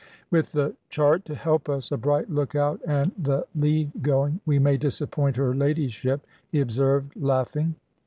"With 0.31 0.53
the 0.53 0.75
chart 0.89 1.25
to 1.25 1.35
help 1.35 1.69
us, 1.69 1.91
a 1.91 1.95
bright 1.95 2.27
look 2.27 2.55
out, 2.55 2.81
and 2.87 3.11
the 3.19 3.45
lead 3.53 3.91
going, 4.01 4.41
we 4.47 4.57
may 4.57 4.75
disappoint 4.75 5.35
her 5.37 5.53
ladyship," 5.53 6.25
he 6.51 6.59
observed, 6.59 7.15
laughing. 7.15 7.75